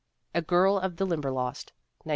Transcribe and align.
A 0.33 0.41
Girl 0.41 0.79
of 0.79 0.95
the 0.97 1.05
Limberlost, 1.05 1.73
1909. 2.05 2.09